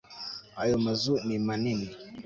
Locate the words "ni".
1.27-1.37